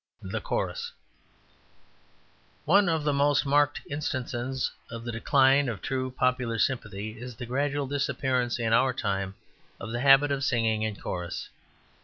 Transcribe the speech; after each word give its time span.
The 0.23 0.41
Chorus 0.41 0.91
One 2.65 2.89
of 2.89 3.03
the 3.03 3.13
most 3.13 3.45
marked 3.45 3.81
instances 3.87 4.71
of 4.89 5.03
the 5.03 5.11
decline 5.11 5.69
of 5.69 5.79
true 5.79 6.09
popular 6.09 6.57
sympathy 6.57 7.19
is 7.19 7.35
the 7.35 7.45
gradual 7.45 7.85
disappearance 7.85 8.57
in 8.57 8.73
our 8.73 8.93
time 8.93 9.35
of 9.79 9.91
the 9.91 10.01
habit 10.01 10.31
of 10.31 10.43
singing 10.43 10.81
in 10.81 10.95
chorus. 10.95 11.49